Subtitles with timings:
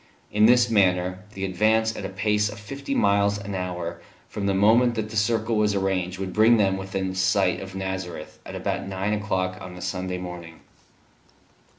[0.31, 4.53] In this manner the advance at a pace of fifty miles an hour from the
[4.55, 8.87] moment that the circle was arranged would bring them within sight of Nazareth at about
[8.87, 10.61] nine o'clock on the Sunday morning.